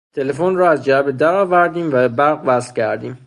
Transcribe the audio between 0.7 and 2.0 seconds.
جعبه درآوردیم و